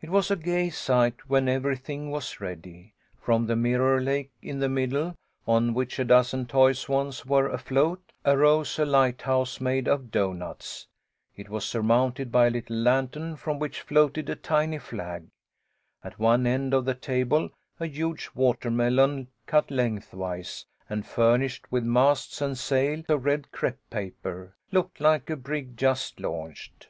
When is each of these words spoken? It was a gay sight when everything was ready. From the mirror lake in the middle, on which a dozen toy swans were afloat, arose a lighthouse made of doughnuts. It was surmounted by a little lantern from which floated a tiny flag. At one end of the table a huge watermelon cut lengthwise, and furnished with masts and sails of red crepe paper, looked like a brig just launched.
It 0.00 0.08
was 0.08 0.30
a 0.30 0.36
gay 0.36 0.70
sight 0.70 1.28
when 1.28 1.46
everything 1.46 2.10
was 2.10 2.40
ready. 2.40 2.94
From 3.20 3.44
the 3.46 3.54
mirror 3.54 4.00
lake 4.00 4.30
in 4.40 4.60
the 4.60 4.68
middle, 4.70 5.14
on 5.46 5.74
which 5.74 5.98
a 5.98 6.06
dozen 6.06 6.46
toy 6.46 6.72
swans 6.72 7.26
were 7.26 7.50
afloat, 7.50 8.00
arose 8.24 8.78
a 8.78 8.86
lighthouse 8.86 9.60
made 9.60 9.86
of 9.86 10.10
doughnuts. 10.10 10.86
It 11.36 11.50
was 11.50 11.66
surmounted 11.66 12.32
by 12.32 12.46
a 12.46 12.50
little 12.50 12.76
lantern 12.78 13.36
from 13.36 13.58
which 13.58 13.82
floated 13.82 14.30
a 14.30 14.36
tiny 14.36 14.78
flag. 14.78 15.26
At 16.02 16.18
one 16.18 16.46
end 16.46 16.72
of 16.72 16.86
the 16.86 16.94
table 16.94 17.50
a 17.78 17.84
huge 17.86 18.30
watermelon 18.34 19.28
cut 19.44 19.70
lengthwise, 19.70 20.64
and 20.88 21.04
furnished 21.04 21.70
with 21.70 21.84
masts 21.84 22.40
and 22.40 22.56
sails 22.56 23.04
of 23.10 23.22
red 23.26 23.52
crepe 23.52 23.80
paper, 23.90 24.56
looked 24.72 24.98
like 24.98 25.28
a 25.28 25.36
brig 25.36 25.76
just 25.76 26.20
launched. 26.20 26.88